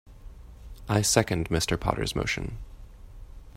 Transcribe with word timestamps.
I 0.89 1.03
second 1.03 1.49
Mr. 1.49 1.79
Potter's 1.79 2.15
motion. 2.15 2.57